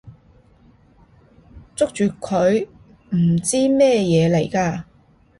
[1.75, 2.67] 捉住佢！
[3.11, 4.85] 唔知咩嘢嚟㗎！